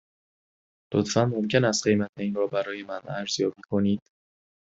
لطفاً 0.93 1.25
ممکن 1.25 1.65
است 1.65 1.87
قیمت 1.87 2.07
این 2.19 2.35
را 2.35 2.47
برای 2.47 2.83
من 2.83 3.01
ارزیابی 3.07 3.61
کنید؟ 3.69 3.99